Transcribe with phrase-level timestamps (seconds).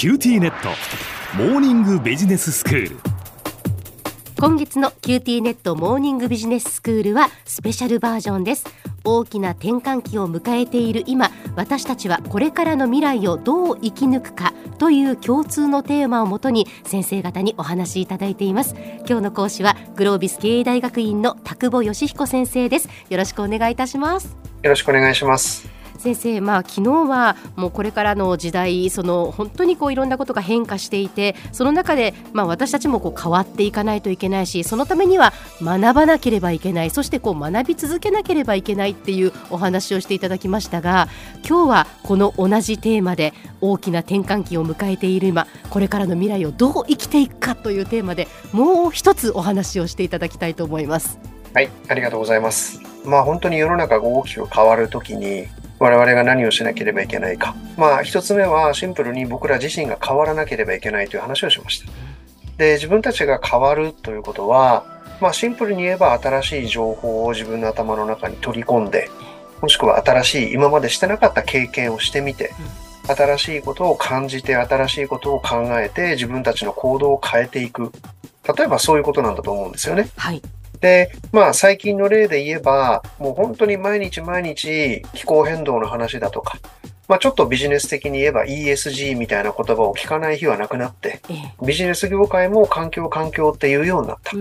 [0.00, 0.70] QTnet。
[1.36, 2.96] モーニングビジネススクール。
[4.40, 8.64] 今月の QTnet モーニングビジネススクールはスペシャルバージョンです。
[9.04, 18.74] 大きな転換期を迎えている今私たちはこれからの未来をどう生き抜くかという共通のテーマをもとに先生方にお話しいただいています。
[19.06, 22.88] 今日の講師はグロービス経営大学院の田久保善彦先生です。
[23.10, 24.34] よろしくお願いいたします。
[24.62, 25.69] よろしくお願いします
[26.00, 41.08] 先生、まあ、昨日はもうこれからの時代その本当にこういろんなことが変化していてその中で、まあ、私たちもこう変わっていかないといけないしそのためには学ばなければいけないそしてこう学び続けなければいけないっていうお話をしていただきましたが
[41.46, 51.18] 今日はこの同じテーマで大きな転換期を迎えている今これからの未来をどう生きていくかというテーマでもう一つお話をしていただきたいと思います。
[51.52, 52.80] はい、ありがとうございます。
[53.04, 55.46] まあ本当に世の中が大きく変わるときに
[55.80, 57.56] 我々が何をしなければいけないか。
[57.76, 61.90] まあ、一つ目はシンプルに僕ら自身が変わらなければいけないという話をしました。
[62.58, 64.84] で、自分たちが変わるということは、
[65.22, 69.10] まあ、シンプルに言えば新しい情報を自分の頭の中に取り込んで、
[69.62, 72.52] もしくは新しい、今までしてなかった経験をしてみて、
[73.06, 77.90] 新しいことを感じて、新しいことを考えて、自分たちの行動を変えていく。
[78.56, 80.10] 例えばそういうことなんだと思うんですよね。
[80.16, 80.42] はい。
[80.80, 86.58] で、まあ最近の例で言えば、もう本当に毎日毎日気候変動の話だとか、
[87.06, 91.20] まあちょっとビジネス的に言えば ESG みたいな言葉を聞かない日はなくなって、
[91.64, 94.32] ビジネス業界も環境環境っていうようになった。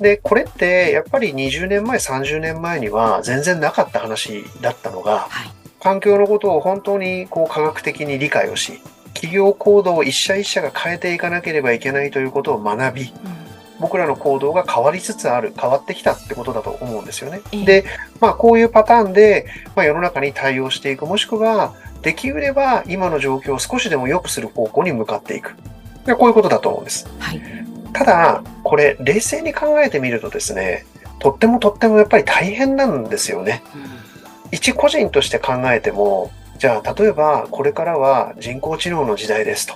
[0.00, 8.80] で、これってやっぱり20年前、30年前には全然なかった話だったのが、はい、環境のことを本当にこう科学的に理解をし、
[9.14, 13.41] 企業行動を一社一社が変えていかなければいけないということを学び、うん
[13.82, 17.42] 僕らの行動が変わりつつある、変わってきたってことだと思うんですよね。
[17.64, 17.84] で、
[18.20, 25.54] まあこういうパターンで、まあ、世の中に対応していく、もしくは、できうれば今の状況を少しでも良くする方向に向かっていく。
[26.06, 27.08] でこういうことだと思うんです。
[27.18, 27.40] はい、
[27.92, 30.84] ただ、これ冷静に考えてみるとですね、
[31.20, 33.62] とってもとってもやっぱり大変なんですよね。
[33.74, 33.82] うん、
[34.50, 39.74] 一個人として考えても、じゃあ例えばこれからは人工知能の時代ですと。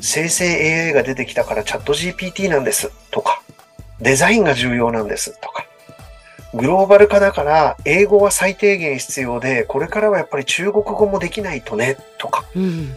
[0.00, 3.25] 生成 AI が出てきたからチャット GPT なんですとか、
[4.06, 5.36] デザインが重要なんです。
[5.40, 5.66] とか、
[6.54, 11.96] グローバル化だから英語は最低限必要で、これからはやっぱり中国語もできないとね。
[12.16, 12.94] とか、うん、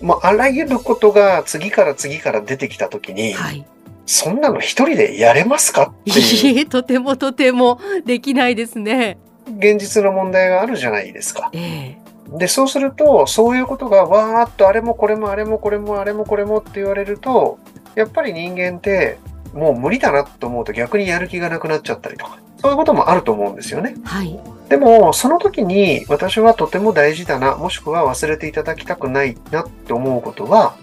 [0.00, 3.66] もうあらゆることが次から次から出てきたときに、はい、
[4.06, 6.68] そんなの一人でやれますかっていう。
[6.68, 9.18] とてもとてもできないですね。
[9.58, 11.50] 現実の問題があるじゃないですか。
[11.52, 17.58] えー、で、そうすると、そういうことがわーっとあれもこれもあれもこれもあれもこれもって言われると、
[17.96, 19.18] やっぱり人間って
[19.54, 23.94] もう無理だなと思うと逆にやる気がなくなっちゃったりとか、そういうこともあると思うんですよね。
[24.04, 24.38] はい。
[24.68, 30.76] でも、その時に私はとても大事だな、もしくは忘れていただきたくないなって思うことは、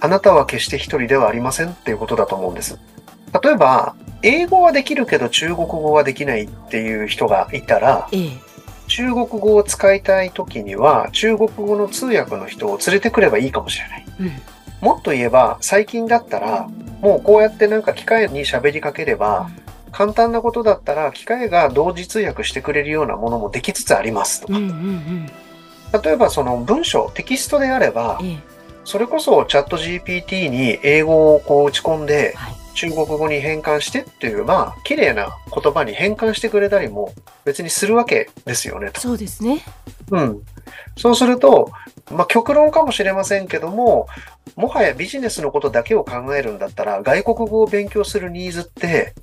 [0.00, 2.78] あなたは決して一人ではありませんっていうことだと思うんです。
[3.42, 8.30] 例えば、英語はできるけど中国語はできないっていう人がいたら、ええ、
[8.88, 14.04] 中国語を使いたい時には中国語の通訳の人を連れてくればいいかもしれない。
[14.20, 14.32] うん、
[14.86, 16.68] もっと言えば、最近だったら、
[17.00, 19.50] もうこうやってなんか機械に喋りかければ、
[19.90, 24.60] 簡単なことだったら機械が同時通訳してくれるようなものもできつつありますとか。
[26.04, 28.20] 例えばその文章、テキストであれば、
[28.84, 32.36] それこそチャット GPT に英語をこう打ち込んで、
[32.74, 37.12] 中国語に変換してっていう、まあ、綺麗な言葉に変換してくれたりも
[37.44, 38.92] 別にするわけですよね。
[38.94, 39.64] そうですね。
[40.10, 40.42] うん。
[40.96, 41.70] そうすると、
[42.10, 44.06] まあ、極論かもしれませんけども、
[44.54, 49.14] もはやビジネスのことだけを考えるんだったら、外国語を勉強するニーズって、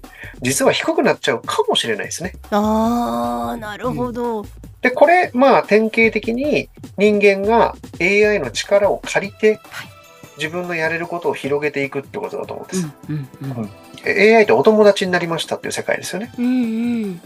[0.42, 2.34] 実は低くなっちゃうかもしれないですね。
[2.52, 4.42] ああ、なるほど。
[4.42, 4.46] うん、
[4.82, 9.93] で、これ、まあ、典型的に人間が AI の力を借りて、はい
[10.38, 12.88] 自分のやれることを広げていくってことだと思うんです。
[13.10, 16.32] うんうんうん、AI とお友達になりましたっていう世界ですよね。
[16.38, 17.04] うん、うん。
[17.04, 17.22] うん、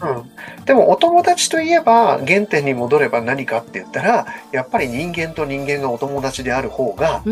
[0.66, 7.24] でもお友達といえば原点に戻れば何かって言ったらやっぱり人間と人間がお友達である方が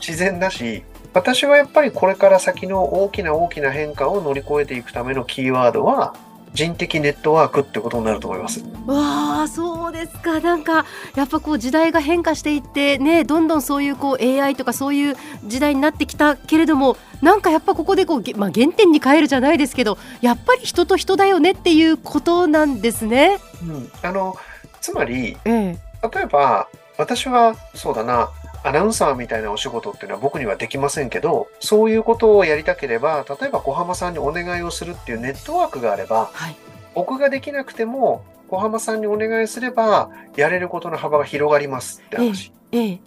[0.00, 0.82] 自然だし、
[1.14, 6.14] 私はやっぱりこれから先の大きな大きな変化を乗り越えていくためのキーワードは
[6.54, 8.60] 人的ネットワークってことになると思います。
[8.86, 10.40] わあ、そうですか。
[10.40, 10.86] なんか
[11.16, 23.38] やっぱこう時代が変化していってね、どんどんそういうこう AI とかそういう時代になってきたけれども、なんかやっぱここでこうまあ原点に変えるじゃないですけど、やっぱり人と人だよねっていうことなんですね。
[23.62, 24.36] うん、あの
[24.80, 25.78] つまり、ええ、
[26.14, 26.68] 例えば
[26.98, 28.30] 私はそうだな。
[28.64, 36.56] アナウンサーみたいなお仕事っていうのは僕にはできませんけど、そういうことをやりたければ、例えば小浜さんにお願いをするっていうネットワークがあれば、はい、
[36.94, 42.52] 僕ができなくても、小浜さんにお願いすれば、やれることの幅が広がりますって話。
[42.72, 43.00] ええ。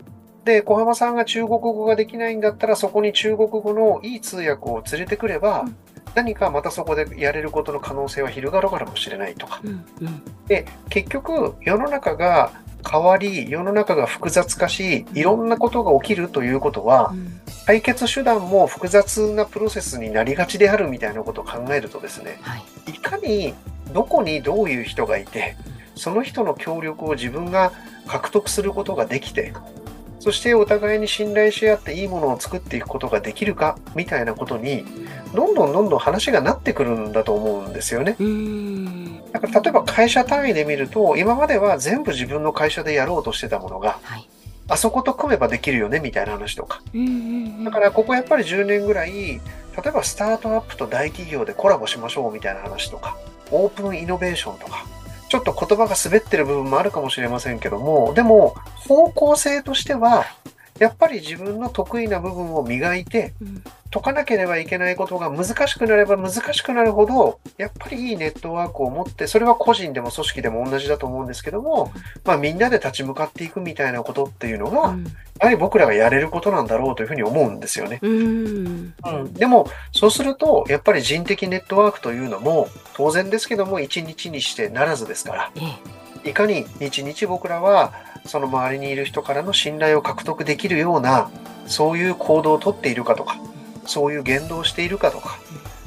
[0.45, 5.75] で、小浜さんが中国語ができないんだったら、そこに中国語のいい通訳を連れてくれば、うん、
[6.17, 9.61] 何かまたそこでやれることの可能性は広がるかもしれないとか。
[9.63, 12.53] うんうん、で、結局、世の中が
[12.89, 17.13] 変わり、世の中が複雑化し、いろんなことが起きるということは、
[17.67, 23.53] 解決手段も複雑なプロセスになりがちであるみたいなことを考えるとですね、はい、いかに
[23.93, 25.55] どこにどういう人がいて、
[25.95, 27.71] その人の協力を自分が
[28.07, 29.53] 獲得することができて、
[30.19, 34.83] そしてお互いに信頼し合っていいものを作っていくことができるかみたいなことに
[35.33, 38.17] どんどんどんどん話がなってくるんだと思うんですよね。
[39.31, 44.27] だから例えば会社単位で見ると今までは全部自分の会社でやろうとしてたものが、はい、
[44.67, 46.81] あそこと組めばできるよねみたいな話とか。
[47.63, 49.39] だからここやっぱり10年ぐらい例
[49.85, 53.15] えばスタートアップと大企業でコラボしましょうみたいな話とか
[53.51, 54.86] オープンイノベーションとか
[55.29, 60.25] ちょっと言葉が滑ってる部分もあるかもしれませんけども、でも方向性としては、
[60.79, 63.33] やっぱり自分の得意な部分を磨いて、
[63.89, 71.91] 解かなければいけないことが難しくなれば難しくなるほど、やっぱりいいネットワークを持って、それは個人でも組織でも同じだと思うんですけども、
[72.25, 74.95] まあみんなで立ち向かっていくみたいなことっていうのが、
[75.39, 77.99] やはり僕らがやれることなんだろうというふうに思うんですよね。
[78.01, 85.51] うん、うん、でも、そうすると、やっぱり人的ネットワークというのも、当然ですけども、一日にしてならずですから、
[86.23, 87.93] いかに日々僕らは
[88.25, 91.29] その周りにいる人からの信頼を獲得できるような、
[91.67, 93.37] そういう行動をとっているかとか、
[93.87, 95.39] そういう言動をしているかとか、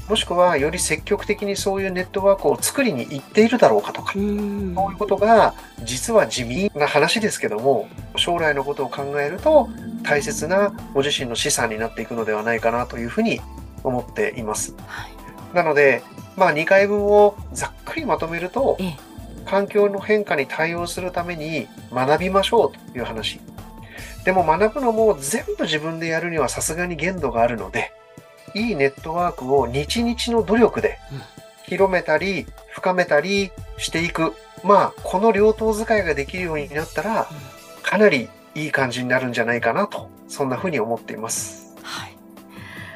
[0.08, 5.54] もしくはより積極的にそういうネットワークを作りに行っているだろうかとか、そういうことが
[5.84, 9.68] 実は地味な話ですけども、将来のことを考えると
[10.02, 13.40] 大切なご自身の資産になっていくのではないかなというふうに
[13.84, 14.74] 思っています。
[15.54, 16.02] なので、
[16.36, 18.78] まあ2回分をざっくりまとめると、
[19.46, 23.40] 環境の変化に対応するために学びましょうという話。
[24.24, 27.92] でも学ぶのも全部自分でやるにはさすがに限度があるので、
[28.54, 30.98] いいネットワークを日々の努力で
[31.66, 34.34] 広めたり深めたりしていく。
[34.62, 37.28] まあ、この両党使いができるようになったら、
[37.82, 41.74] かなりいい感じになるんじゃないかなと、そんなふうに思っています。
[41.82, 42.16] はい。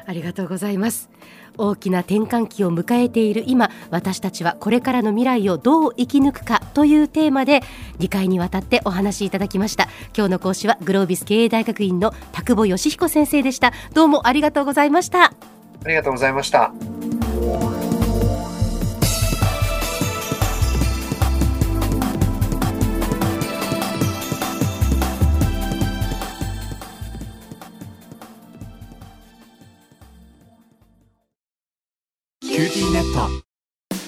[0.05, 1.09] ありがとうございます。
[1.57, 3.43] 大きな転換期を迎えている。
[3.47, 7.61] 今私たちはこれからの未来をどう生き抜くかというテーマで
[7.99, 9.87] 2回にわたってお話しいただきました。
[10.15, 13.73] 今日の講師はグロービス経営大学院の田久保義彦先生でした。
[13.93, 15.25] どうもありがとうございました。
[15.25, 16.73] ありがとうございました。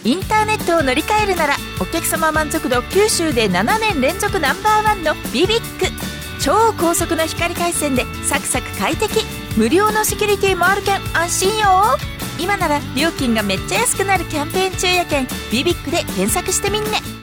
[0.07, 5.87] インターネットを乗り換えるならお客様満足度九州で7年連続ナンバーワンのビビック。
[6.41, 9.25] 超高速の光回線でサクサク快適。
[9.57, 11.97] 無料のセキュリティもあるけん安心よ。
[12.39, 17.16] 今なら料金がめっちゃ安くなるキャンペーン中やけんビビックで検索してみんね。